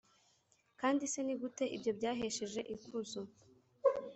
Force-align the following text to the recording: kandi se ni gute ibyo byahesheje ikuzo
kandi 0.79 1.03
se 1.11 1.19
ni 1.23 1.35
gute 1.41 1.65
ibyo 1.75 1.91
byahesheje 1.97 2.61
ikuzo 2.75 3.21